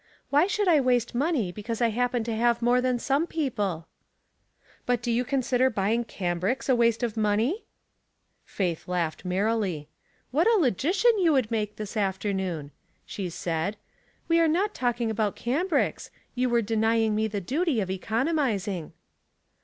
[0.31, 3.85] "Why should I waste money because I happen to have more than some people?""
[4.87, 7.65] But do you consider buying cambrics a waste of money?"
[8.57, 9.89] Faith laughed merrily."
[10.31, 12.71] What a logician you would make this afternoon!"
[13.05, 13.77] she said.
[14.27, 18.93] "We were not talking about cambrics— you were denying me the duty of economizing."